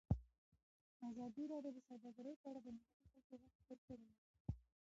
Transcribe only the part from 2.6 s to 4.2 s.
د محلي خلکو غږ خپور کړی.